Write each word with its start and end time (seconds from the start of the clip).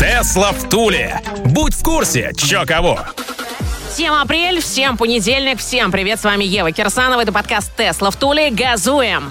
Тесла 0.00 0.52
в 0.52 0.66
Туле. 0.70 1.20
Будь 1.44 1.74
в 1.74 1.82
курсе, 1.82 2.32
чё 2.34 2.64
кого. 2.64 3.00
Всем 3.92 4.14
апрель, 4.14 4.62
всем 4.62 4.96
понедельник, 4.96 5.58
всем 5.58 5.92
привет, 5.92 6.18
с 6.18 6.24
вами 6.24 6.44
Ева 6.44 6.72
Кирсанова, 6.72 7.20
это 7.20 7.32
подкаст 7.32 7.76
«Tesla 7.76 8.10
в 8.10 8.16
Туле», 8.16 8.50
газуем! 8.50 9.30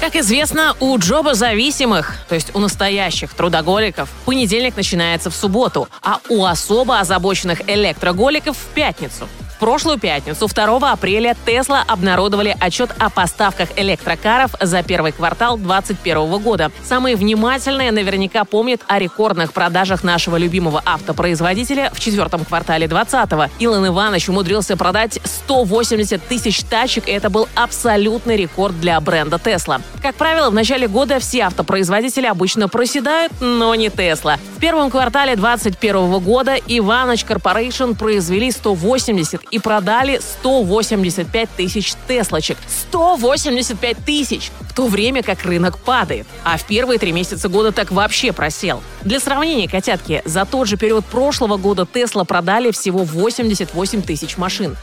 Как 0.00 0.14
известно, 0.14 0.76
у 0.78 0.96
job 0.96 1.34
озависимых, 1.34 2.18
то 2.28 2.36
есть 2.36 2.54
у 2.54 2.60
настоящих 2.60 3.34
трудоголиков, 3.34 4.08
понедельник 4.24 4.76
начинается 4.76 5.28
в 5.28 5.34
субботу, 5.34 5.88
а 6.04 6.20
у 6.28 6.44
особо 6.44 7.00
озабоченных 7.00 7.68
электроголиков 7.68 8.56
в 8.56 8.74
пятницу– 8.76 9.28
в 9.54 9.58
прошлую 9.60 9.98
пятницу, 9.98 10.48
2 10.48 10.92
апреля, 10.92 11.36
Тесла 11.46 11.84
обнародовали 11.86 12.56
отчет 12.58 12.90
о 12.98 13.08
поставках 13.08 13.68
электрокаров 13.76 14.50
за 14.60 14.82
первый 14.82 15.12
квартал 15.12 15.56
2021 15.56 16.42
года. 16.42 16.72
Самые 16.82 17.14
внимательные 17.14 17.92
наверняка 17.92 18.44
помнят 18.44 18.80
о 18.88 18.98
рекордных 18.98 19.52
продажах 19.52 20.02
нашего 20.02 20.36
любимого 20.36 20.82
автопроизводителя 20.84 21.90
в 21.94 22.00
четвертом 22.00 22.44
квартале 22.44 22.86
2020-го. 22.86 23.50
Илон 23.60 23.86
Иванович 23.86 24.28
умудрился 24.28 24.76
продать 24.76 25.20
180 25.22 26.20
тысяч 26.26 26.64
тачек, 26.64 27.06
и 27.06 27.12
это 27.12 27.30
был 27.30 27.48
абсолютный 27.54 28.36
рекорд 28.36 28.78
для 28.80 29.00
бренда 29.00 29.38
Тесла. 29.38 29.80
Как 30.02 30.16
правило, 30.16 30.50
в 30.50 30.54
начале 30.54 30.88
года 30.88 31.20
все 31.20 31.42
автопроизводители 31.42 32.26
обычно 32.26 32.68
проседают, 32.68 33.32
но 33.40 33.74
не 33.76 33.88
Тесла. 33.88 34.38
В 34.56 34.60
первом 34.60 34.90
квартале 34.90 35.36
2021 35.36 36.18
года 36.18 36.56
Иванович 36.66 37.24
Corporation 37.24 37.92
произвели 37.92 38.50
180 38.50 39.43
и 39.50 39.58
продали 39.58 40.20
185 40.20 41.48
тысяч 41.50 41.94
Теслочек. 42.08 42.58
185 42.90 43.96
тысяч! 44.04 44.50
В 44.60 44.74
то 44.74 44.86
время 44.86 45.22
как 45.22 45.44
рынок 45.44 45.78
падает. 45.78 46.26
А 46.42 46.56
в 46.58 46.64
первые 46.64 46.98
три 46.98 47.12
месяца 47.12 47.48
года 47.48 47.72
так 47.72 47.90
вообще 47.90 48.32
просел. 48.32 48.82
Для 49.02 49.20
сравнения, 49.20 49.68
котятки, 49.68 50.22
за 50.24 50.44
тот 50.44 50.68
же 50.68 50.76
период 50.76 51.04
прошлого 51.04 51.56
года 51.56 51.86
Тесла 51.86 52.24
продали 52.24 52.70
всего 52.70 53.04
88 53.04 54.02
тысяч 54.02 54.36
машин. 54.36 54.76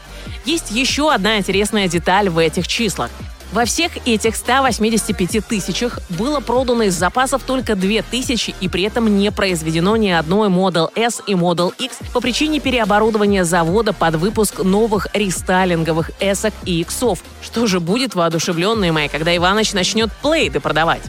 Есть 0.44 0.70
еще 0.70 1.12
одна 1.12 1.38
интересная 1.38 1.88
деталь 1.88 2.28
в 2.28 2.38
этих 2.38 2.66
числах. 2.68 3.10
Во 3.52 3.66
всех 3.66 4.06
этих 4.06 4.34
185 4.34 5.46
тысячах 5.46 5.98
было 6.08 6.40
продано 6.40 6.84
из 6.84 6.94
запасов 6.94 7.42
только 7.46 7.76
2 7.76 8.00
тысячи 8.10 8.54
и 8.62 8.68
при 8.68 8.84
этом 8.84 9.18
не 9.18 9.30
произведено 9.30 9.94
ни 9.96 10.08
одной 10.08 10.48
Model 10.48 10.88
S 10.96 11.20
и 11.26 11.34
Model 11.34 11.70
X 11.78 11.98
по 12.14 12.22
причине 12.22 12.60
переоборудования 12.60 13.44
завода 13.44 13.92
под 13.92 14.14
выпуск 14.14 14.60
новых 14.60 15.06
рестайлинговых 15.12 16.12
S 16.18 16.46
и 16.64 16.80
X. 16.80 17.04
Что 17.42 17.66
же 17.66 17.78
будет, 17.78 18.14
воодушевленные 18.14 18.90
мои, 18.90 19.08
когда 19.08 19.36
Иваныч 19.36 19.74
начнет 19.74 20.10
плейды 20.22 20.58
продавать? 20.58 21.02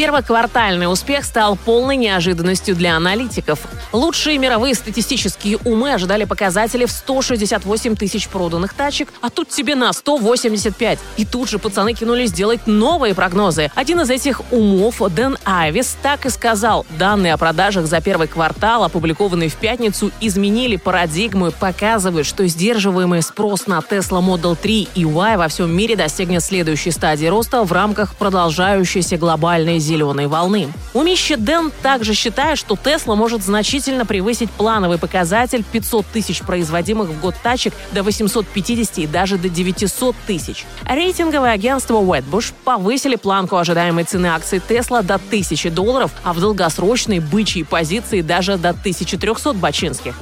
Первоквартальный 0.00 0.90
успех 0.90 1.26
стал 1.26 1.56
полной 1.56 1.94
неожиданностью 1.94 2.74
для 2.74 2.96
аналитиков. 2.96 3.60
Лучшие 3.92 4.38
мировые 4.38 4.74
статистические 4.74 5.58
умы 5.58 5.92
ожидали 5.92 6.24
показатели 6.24 6.86
в 6.86 6.90
168 6.90 7.96
тысяч 7.96 8.28
проданных 8.28 8.72
тачек, 8.72 9.12
а 9.20 9.28
тут 9.28 9.50
тебе 9.50 9.74
на 9.74 9.92
185. 9.92 10.98
И 11.18 11.26
тут 11.26 11.50
же 11.50 11.58
пацаны 11.58 11.92
кинулись 11.92 12.32
делать 12.32 12.66
новые 12.66 13.14
прогнозы. 13.14 13.70
Один 13.74 14.00
из 14.00 14.08
этих 14.08 14.40
умов, 14.50 15.02
Дэн 15.14 15.36
Айвис, 15.44 15.98
так 16.02 16.24
и 16.24 16.30
сказал. 16.30 16.86
Данные 16.98 17.34
о 17.34 17.36
продажах 17.36 17.84
за 17.84 18.00
первый 18.00 18.26
квартал, 18.26 18.84
опубликованные 18.84 19.50
в 19.50 19.56
пятницу, 19.56 20.12
изменили 20.22 20.76
парадигму 20.76 21.48
и 21.48 21.52
показывают, 21.52 22.26
что 22.26 22.46
сдерживаемый 22.46 23.20
спрос 23.20 23.66
на 23.66 23.78
Tesla 23.80 24.24
Model 24.24 24.56
3 24.56 24.88
и 24.94 25.04
Y 25.04 25.36
во 25.36 25.48
всем 25.48 25.70
мире 25.70 25.94
достигнет 25.94 26.42
следующей 26.42 26.90
стадии 26.90 27.26
роста 27.26 27.64
в 27.64 27.72
рамках 27.72 28.14
продолжающейся 28.14 29.18
глобальной 29.18 29.78
зеленой 29.90 30.28
волны. 30.28 30.72
Умище 30.94 31.36
Дэн 31.36 31.72
также 31.82 32.14
считает, 32.14 32.58
что 32.58 32.76
Тесла 32.76 33.16
может 33.16 33.42
значительно 33.42 34.06
превысить 34.06 34.50
плановый 34.50 34.98
показатель 34.98 35.64
500 35.64 36.06
тысяч 36.06 36.40
производимых 36.42 37.08
в 37.08 37.20
год 37.20 37.34
тачек 37.42 37.74
до 37.92 38.02
850 38.04 38.98
и 38.98 39.06
даже 39.06 39.36
до 39.36 39.48
900 39.48 40.14
тысяч. 40.26 40.64
Рейтинговое 40.88 41.50
агентство 41.50 42.00
Wedbush 42.00 42.52
повысили 42.64 43.16
планку 43.16 43.56
ожидаемой 43.56 44.04
цены 44.04 44.28
акций 44.28 44.60
Тесла 44.60 45.02
до 45.02 45.16
1000 45.16 45.70
долларов, 45.70 46.12
а 46.22 46.32
в 46.32 46.40
долгосрочной 46.40 47.18
бычьей 47.18 47.64
позиции 47.64 48.20
даже 48.20 48.56
до 48.56 48.70
1300 48.70 49.54
бачинских. 49.54 50.14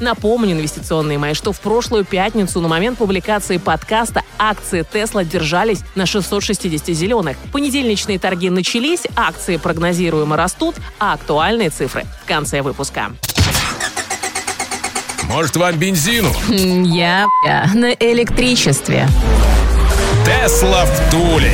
Напомню, 0.00 0.52
инвестиционные 0.52 1.18
мои, 1.18 1.34
что 1.34 1.52
в 1.52 1.60
прошлую 1.60 2.04
пятницу 2.04 2.60
на 2.60 2.68
момент 2.68 2.98
публикации 2.98 3.58
подкаста 3.58 4.22
акции 4.38 4.84
Тесла 4.90 5.24
держались 5.24 5.80
на 5.94 6.06
660 6.06 6.88
зеленых. 6.88 7.36
Понедельничные 7.52 8.18
торги 8.18 8.50
начались, 8.50 9.02
акции 9.16 9.56
прогнозируемо 9.56 10.36
растут, 10.36 10.76
а 10.98 11.14
актуальные 11.14 11.70
цифры 11.70 12.04
в 12.22 12.26
конце 12.26 12.62
выпуска. 12.62 13.12
Может, 15.24 15.56
вам 15.56 15.76
бензину? 15.76 16.30
Я, 16.48 17.26
я 17.46 17.70
на 17.74 17.92
электричестве. 17.92 19.08
Тесла 20.24 20.84
в 20.84 21.10
Туле. 21.10 21.52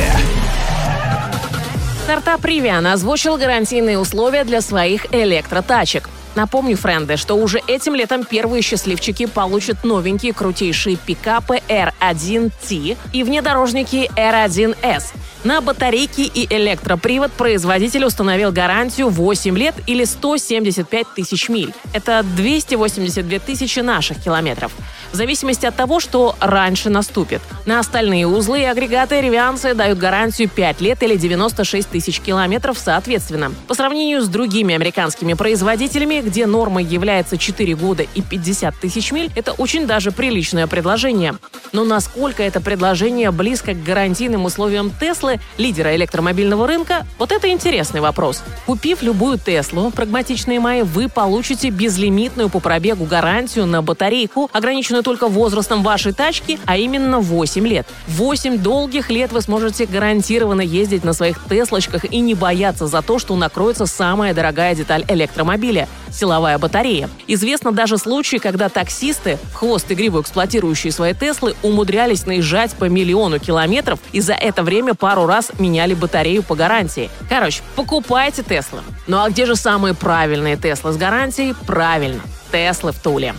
Стартап 2.04 2.44
Rivian 2.44 2.92
озвучил 2.92 3.36
гарантийные 3.36 3.98
условия 3.98 4.44
для 4.44 4.60
своих 4.60 5.06
электротачек. 5.14 6.08
Напомню, 6.34 6.76
френды, 6.76 7.16
что 7.16 7.34
уже 7.34 7.60
этим 7.66 7.94
летом 7.94 8.24
первые 8.24 8.62
счастливчики 8.62 9.26
получат 9.26 9.84
новенькие 9.84 10.32
крутейшие 10.32 10.96
пикапы 10.96 11.60
R1T 11.68 12.96
и 13.12 13.22
внедорожники 13.22 14.10
R1S. 14.16 15.04
На 15.42 15.62
батарейки 15.62 16.20
и 16.20 16.46
электропривод 16.54 17.32
производитель 17.32 18.04
установил 18.04 18.52
гарантию 18.52 19.08
8 19.08 19.56
лет 19.56 19.74
или 19.86 20.04
175 20.04 21.06
тысяч 21.16 21.48
миль. 21.48 21.72
Это 21.94 22.22
282 22.22 23.38
тысячи 23.38 23.80
наших 23.80 24.22
километров. 24.22 24.72
В 25.12 25.16
зависимости 25.16 25.64
от 25.64 25.74
того, 25.74 25.98
что 25.98 26.36
раньше 26.40 26.90
наступит. 26.90 27.40
На 27.64 27.80
остальные 27.80 28.26
узлы 28.26 28.60
и 28.60 28.64
агрегаты 28.64 29.20
ревианцы 29.22 29.74
дают 29.74 29.98
гарантию 29.98 30.48
5 30.48 30.80
лет 30.82 31.02
или 31.02 31.16
96 31.16 31.88
тысяч 31.88 32.20
километров 32.20 32.78
соответственно. 32.78 33.52
По 33.66 33.74
сравнению 33.74 34.20
с 34.20 34.28
другими 34.28 34.74
американскими 34.74 35.32
производителями, 35.32 36.19
где 36.22 36.46
нормой 36.46 36.84
является 36.84 37.36
4 37.36 37.74
года 37.74 38.04
и 38.14 38.22
50 38.22 38.74
тысяч 38.76 39.12
миль, 39.12 39.30
это 39.34 39.52
очень 39.52 39.86
даже 39.86 40.12
приличное 40.12 40.66
предложение. 40.66 41.34
Но 41.72 41.84
насколько 41.84 42.42
это 42.42 42.60
предложение 42.60 43.30
близко 43.30 43.74
к 43.74 43.82
гарантийным 43.82 44.44
условиям 44.44 44.90
Теслы, 44.90 45.40
лидера 45.56 45.94
электромобильного 45.94 46.66
рынка, 46.66 47.06
вот 47.18 47.32
это 47.32 47.48
интересный 47.48 48.00
вопрос. 48.00 48.42
Купив 48.66 49.02
любую 49.02 49.38
Теслу, 49.38 49.90
прагматичные 49.90 50.60
мои, 50.60 50.82
вы 50.82 51.08
получите 51.08 51.70
безлимитную 51.70 52.48
по 52.48 52.60
пробегу 52.60 53.04
гарантию 53.04 53.66
на 53.66 53.82
батарейку, 53.82 54.50
ограниченную 54.52 55.02
только 55.02 55.28
возрастом 55.28 55.82
вашей 55.82 56.12
тачки, 56.12 56.58
а 56.66 56.76
именно 56.76 57.20
8 57.20 57.66
лет. 57.66 57.86
8 58.08 58.58
долгих 58.58 59.10
лет 59.10 59.32
вы 59.32 59.40
сможете 59.40 59.86
гарантированно 59.86 60.62
ездить 60.62 61.04
на 61.04 61.12
своих 61.12 61.38
Теслочках 61.48 62.04
и 62.04 62.20
не 62.20 62.34
бояться 62.34 62.86
за 62.86 63.02
то, 63.02 63.18
что 63.18 63.36
накроется 63.36 63.86
самая 63.86 64.34
дорогая 64.34 64.74
деталь 64.74 65.04
электромобиля– 65.08 65.88
силовая 66.12 66.58
батарея. 66.58 67.08
Известно 67.26 67.72
даже 67.72 67.98
случаи, 67.98 68.36
когда 68.36 68.68
таксисты, 68.68 69.38
в 69.52 69.54
хвост 69.54 69.90
игриво 69.90 70.20
эксплуатирующие 70.20 70.92
свои 70.92 71.14
Теслы, 71.14 71.54
умудрялись 71.62 72.26
наезжать 72.26 72.72
по 72.74 72.84
миллиону 72.84 73.38
километров 73.38 73.98
и 74.12 74.20
за 74.20 74.34
это 74.34 74.62
время 74.62 74.94
пару 74.94 75.26
раз 75.26 75.50
меняли 75.58 75.94
батарею 75.94 76.42
по 76.42 76.54
гарантии. 76.54 77.10
Короче, 77.28 77.62
покупайте 77.76 78.42
Теслы. 78.42 78.80
Ну 79.06 79.22
а 79.22 79.28
где 79.30 79.46
же 79.46 79.56
самые 79.56 79.94
правильные 79.94 80.56
Теслы 80.56 80.92
с 80.92 80.96
гарантией? 80.96 81.54
Правильно, 81.66 82.20
Теслы 82.50 82.92
в 82.92 82.98
Туле. 82.98 83.34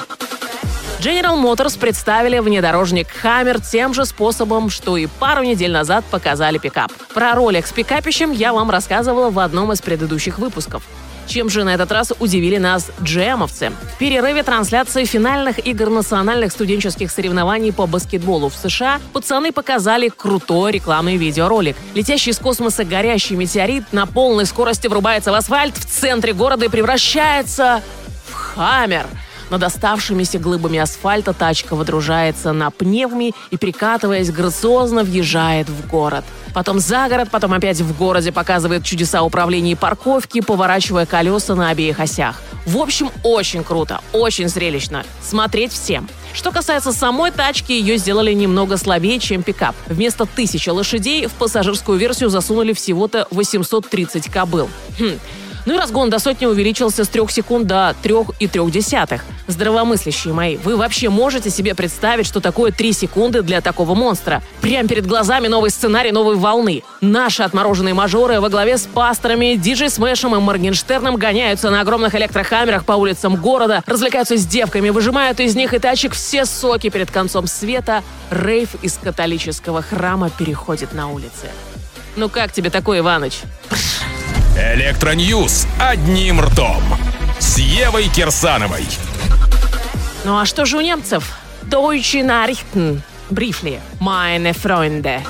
General 1.02 1.42
Motors 1.42 1.80
представили 1.80 2.38
внедорожник 2.38 3.08
Hammer 3.24 3.60
тем 3.60 3.92
же 3.92 4.06
способом, 4.06 4.70
что 4.70 4.98
и 4.98 5.08
пару 5.08 5.42
недель 5.42 5.72
назад 5.72 6.06
показали 6.06 6.60
пикап. 6.60 6.92
Про 7.16 7.34
ролик 7.34 7.66
с 7.66 7.72
пикапищем 7.72 8.32
я 8.32 8.54
вам 8.54 8.70
рассказывала 8.70 9.32
в 9.32 9.40
одном 9.40 9.72
из 9.72 9.82
предыдущих 9.82 10.38
выпусков. 10.38 10.84
Чем 11.28 11.50
же 11.50 11.64
на 11.64 11.74
этот 11.74 11.92
раз 11.92 12.12
удивили 12.20 12.58
нас 12.58 12.92
джемовцы? 13.02 13.72
В 13.96 13.98
перерыве 13.98 14.44
трансляции 14.44 15.06
финальных 15.06 15.66
игр 15.66 15.90
национальных 15.90 16.52
студенческих 16.52 17.12
соревнований 17.12 17.72
по 17.72 17.88
баскетболу 17.88 18.50
в 18.50 18.56
США 18.56 19.00
пацаны 19.14 19.52
показали 19.52 20.10
крутой 20.10 20.74
рекламный 20.74 21.18
видеоролик. 21.18 21.76
Летящий 21.94 22.32
из 22.32 22.40
космоса 22.40 22.84
горящий 22.84 23.36
метеорит 23.36 23.92
на 23.92 24.06
полной 24.06 24.46
скорости 24.46 24.88
врубается 24.88 25.32
в 25.32 25.36
асфальт 25.36 25.78
в 25.78 25.86
центре 25.86 26.34
города 26.34 26.66
и 26.66 26.70
превращается 26.70 27.82
в 28.30 28.34
хаммер– 28.34 29.08
Над 29.52 29.64
оставшимися 29.64 30.40
глыбами 30.40 30.80
асфальта 30.80 31.34
тачка 31.34 31.76
водружается 31.76 32.54
на 32.54 32.72
пневме 32.72 33.32
и, 33.52 33.58
прикатываясь, 33.58 34.32
грациозно 34.32 35.04
въезжает 35.04 35.68
в 35.68 35.90
город. 35.90 36.24
Потом 36.54 36.80
за 36.80 37.10
город, 37.10 37.28
потом 37.30 37.52
опять 37.52 37.82
в 37.82 37.98
городе 37.98 38.32
показывает 38.32 38.86
чудеса 38.86 39.24
управления 39.24 39.74
и 39.74 39.76
парковки, 39.76 40.40
поворачивая 40.40 41.06
колеса 41.06 41.56
на 41.56 41.70
обеих 41.70 42.00
осях. 42.00 42.42
В 42.66 42.78
общем, 42.78 43.10
очень 43.24 43.66
круто, 43.66 44.00
очень 44.14 44.48
зрелищно. 44.48 45.04
Смотреть 45.22 45.74
всем. 45.74 46.08
Что 46.34 46.52
касается 46.52 46.94
самой 46.94 47.32
тачки, 47.32 47.74
ее 47.74 47.98
сделали 47.98 48.32
немного 48.32 48.78
слабее, 48.78 49.20
чем 49.20 49.44
пикап. 49.44 49.76
Вместо 49.88 50.24
1000 50.24 50.72
лошадей 50.72 51.28
в 51.28 51.32
пассажирскую 51.32 51.98
версию 51.98 52.30
засунули 52.30 52.72
всего-то 52.72 53.28
830 53.32 54.32
кобыл. 54.32 54.70
Хм, 54.98 55.20
ну 55.66 55.76
и 55.76 55.78
разгон 55.78 56.10
до 56.10 56.20
сотни 56.20 56.46
увеличился 56.46 57.04
с 57.04 57.08
3 57.08 57.28
секунд 57.30 57.68
до 57.68 57.96
3,3. 58.04 59.22
Здравомыслящие 59.48 60.34
мои, 60.34 60.58
вы 60.58 60.76
вообще 60.76 61.10
можете 61.10 61.50
себе 61.50 61.76
представить, 61.76 62.26
что 62.26 62.40
такое 62.40 62.72
3 62.72 62.94
секунды 62.94 63.42
для 63.42 63.62
такого 63.62 63.96
монстра? 63.96 64.42
Прям 64.62 64.88
перед 64.88 65.06
глазами 65.06 65.48
новый 65.48 65.70
сценарий 65.70 66.12
новой 66.12 66.36
волны. 66.36 66.84
Наши 67.02 67.44
отмороженные 67.44 67.94
мажоры 67.94 68.40
во 68.40 68.50
главе 68.50 68.78
с 68.78 68.82
пасторами, 68.82 69.56
диджей 69.56 69.90
Смэшем 69.90 70.36
и 70.36 70.40
Моргенштерном 70.40 71.16
гоняются 71.18 71.70
на 71.70 71.82
огромных 71.82 72.16
электрохаммерах 72.16 72.86
по 72.86 72.94
улицам 72.94 73.36
города, 73.36 73.84
развлекаются 73.86 74.38
с 74.38 74.46
девками, 74.46 74.90
выжимают 74.90 75.40
из 75.40 75.56
них 75.56 75.74
и 75.74 75.80
тачек 75.80 76.14
все 76.14 76.46
соки 76.46 76.90
перед 76.90 77.12
концом 77.12 77.48
света. 77.48 78.04
Рейв 78.30 78.76
из 78.82 78.98
католического 78.98 79.82
храма 79.82 80.30
переходит 80.30 80.94
на 80.94 81.12
улицы. 81.12 81.50
Ну 82.16 82.30
как 82.30 82.52
тебе 82.52 82.70
такой, 82.70 83.00
Иваныч? 83.00 83.42
Электроньюз 84.62 85.68
одним 85.80 86.40
ртом. 86.40 86.84
С 87.40 87.58
Евой 87.58 88.08
Кирсановой. 88.10 88.86
Ну 90.24 90.38
а 90.38 90.46
что 90.46 90.66
же 90.66 90.78
у 90.78 90.82
немцев? 90.82 91.36
Deutsche 91.64 92.24
Nachrichten. 92.24 93.02
Briefly. 93.32 93.80
Meine 94.00 94.54
Freunde. 94.54 95.22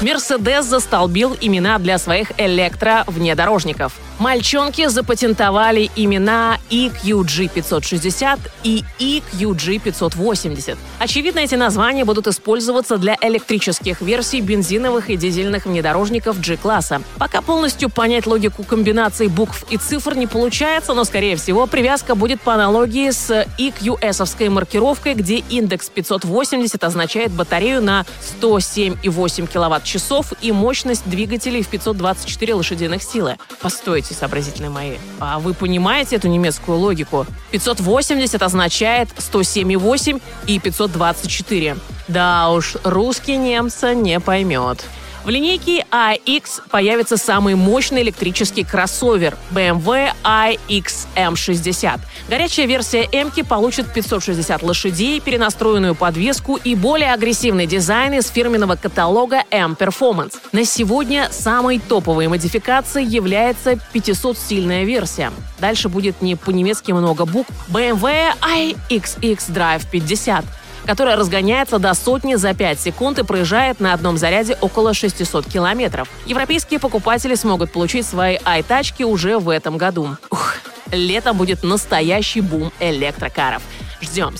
Мерседес 0.00 0.64
застолбил 0.64 1.36
имена 1.40 1.76
для 1.78 1.98
своих 1.98 2.30
электровнедорожников. 2.38 3.98
Мальчонки 4.20 4.86
запатентовали 4.88 5.90
имена 5.94 6.58
EQG 6.70 7.50
560 7.54 8.38
и 8.64 8.84
EQG 8.98 9.78
580. 9.78 10.76
Очевидно, 10.98 11.38
эти 11.40 11.54
названия 11.54 12.04
будут 12.04 12.26
использоваться 12.26 12.96
для 12.96 13.16
электрических 13.20 14.00
версий 14.00 14.40
бензиновых 14.40 15.10
и 15.10 15.16
дизельных 15.16 15.66
внедорожников 15.66 16.40
G-класса. 16.40 17.00
Пока 17.18 17.42
полностью 17.42 17.90
понять 17.90 18.26
логику 18.26 18.64
комбинаций 18.64 19.28
букв 19.28 19.64
и 19.70 19.76
цифр 19.76 20.16
не 20.16 20.26
получается, 20.26 20.94
но, 20.94 21.04
скорее 21.04 21.36
всего, 21.36 21.68
привязка 21.68 22.16
будет 22.16 22.40
по 22.40 22.54
аналогии 22.54 23.10
с 23.10 23.46
EQS-овской 23.56 24.48
маркировкой, 24.48 25.14
где 25.14 25.36
индекс 25.48 25.90
580 25.90 26.82
означает 26.82 27.30
батарею 27.30 27.82
на 27.82 28.04
107,8 28.40 29.46
киловатт-часов 29.88 30.32
и 30.40 30.52
мощность 30.52 31.08
двигателей 31.08 31.62
в 31.62 31.68
524 31.68 32.54
лошадиных 32.54 33.02
силы. 33.02 33.36
Постойте, 33.60 34.14
сообразительные 34.14 34.70
мои, 34.70 34.96
а 35.18 35.38
вы 35.38 35.54
понимаете 35.54 36.16
эту 36.16 36.28
немецкую 36.28 36.78
логику? 36.78 37.26
580 37.50 38.42
означает 38.42 39.08
107,8 39.16 40.20
и 40.46 40.58
524. 40.58 41.76
Да 42.08 42.50
уж, 42.50 42.76
русский 42.84 43.36
немца 43.36 43.94
не 43.94 44.20
поймет. 44.20 44.84
В 45.24 45.30
линейке 45.30 45.84
iX 45.90 46.44
появится 46.70 47.16
самый 47.16 47.54
мощный 47.54 48.02
электрический 48.02 48.64
кроссовер 48.64 49.36
BMW 49.50 50.10
iX-M60. 50.24 52.00
Горячая 52.28 52.66
версия 52.66 53.08
m 53.12 53.30
получит 53.46 53.92
560 53.92 54.62
лошадей, 54.62 55.20
перенастроенную 55.20 55.94
подвеску 55.94 56.56
и 56.56 56.74
более 56.74 57.12
агрессивный 57.12 57.66
дизайн 57.66 58.14
из 58.14 58.28
фирменного 58.28 58.76
каталога 58.76 59.42
M 59.50 59.76
Performance. 59.78 60.34
На 60.52 60.64
сегодня 60.64 61.28
самой 61.30 61.78
топовой 61.78 62.28
модификацией 62.28 63.06
является 63.06 63.72
500-сильная 63.92 64.84
версия. 64.84 65.32
Дальше 65.58 65.88
будет 65.88 66.22
не 66.22 66.36
по-немецки 66.36 66.92
много 66.92 67.26
букв 67.26 67.50
BMW 67.68 68.32
iXX 68.40 69.38
Drive 69.50 69.82
50 69.90 70.44
которая 70.88 71.16
разгоняется 71.16 71.78
до 71.78 71.92
сотни 71.92 72.36
за 72.36 72.54
5 72.54 72.80
секунд 72.80 73.18
и 73.18 73.22
проезжает 73.22 73.78
на 73.78 73.92
одном 73.92 74.16
заряде 74.16 74.56
около 74.62 74.94
600 74.94 75.44
километров. 75.44 76.08
Европейские 76.24 76.80
покупатели 76.80 77.34
смогут 77.34 77.70
получить 77.72 78.06
свои 78.06 78.38
ай-тачки 78.42 79.02
уже 79.02 79.38
в 79.38 79.50
этом 79.50 79.76
году. 79.76 80.16
Ух, 80.30 80.54
летом 80.90 81.36
будет 81.36 81.62
настоящий 81.62 82.40
бум 82.40 82.72
электрокаров. 82.80 83.62
Ждем. 84.00 84.34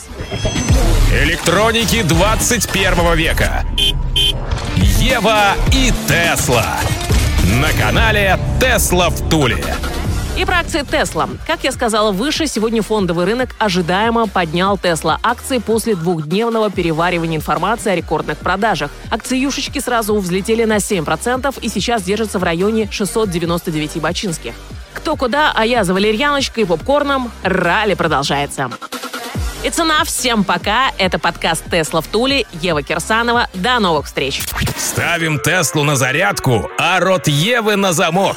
Электроники 1.12 2.00
21 2.00 3.14
века. 3.14 3.66
Ева 4.76 5.52
и 5.74 5.92
Тесла. 6.08 6.78
На 7.60 7.70
канале 7.78 8.38
Тесла 8.58 9.10
в 9.10 9.28
Туле. 9.28 9.62
И 10.38 10.44
про 10.44 10.58
акции 10.58 10.82
Тесла. 10.82 11.28
Как 11.48 11.64
я 11.64 11.72
сказала 11.72 12.12
выше, 12.12 12.46
сегодня 12.46 12.80
фондовый 12.80 13.26
рынок 13.26 13.56
ожидаемо 13.58 14.28
поднял 14.28 14.78
Тесла 14.78 15.18
акции 15.20 15.58
после 15.58 15.96
двухдневного 15.96 16.70
переваривания 16.70 17.36
информации 17.36 17.90
о 17.90 17.96
рекордных 17.96 18.38
продажах. 18.38 18.92
Акциюшечки 19.10 19.80
сразу 19.80 20.16
взлетели 20.16 20.62
на 20.62 20.76
7% 20.76 21.58
и 21.60 21.68
сейчас 21.68 22.04
держатся 22.04 22.38
в 22.38 22.44
районе 22.44 22.88
699 22.88 24.00
бачинских. 24.00 24.54
Кто 24.94 25.16
куда, 25.16 25.52
а 25.56 25.66
я 25.66 25.82
за 25.82 25.92
валерьяночкой 25.92 26.62
и 26.62 26.66
попкорном. 26.66 27.32
Ралли 27.42 27.94
продолжается. 27.94 28.70
И 29.64 29.70
цена 29.70 30.04
всем 30.04 30.44
пока. 30.44 30.92
Это 30.98 31.18
подкаст 31.18 31.64
«Tesla 31.68 32.00
в 32.00 32.06
Туле». 32.06 32.46
Ева 32.62 32.84
Кирсанова. 32.84 33.48
До 33.54 33.80
новых 33.80 34.06
встреч. 34.06 34.42
Ставим 34.76 35.40
Теслу 35.40 35.82
на 35.82 35.96
зарядку, 35.96 36.70
а 36.78 37.00
рот 37.00 37.26
Евы 37.26 37.74
на 37.74 37.92
замок. 37.92 38.36